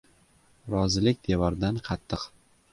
[0.71, 2.29] •Rozilik devordan qattiq.